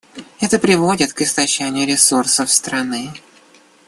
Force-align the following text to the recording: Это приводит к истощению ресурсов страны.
Это 0.39 0.57
приводит 0.57 1.13
к 1.13 1.21
истощению 1.21 1.85
ресурсов 1.87 2.49
страны. 2.51 3.11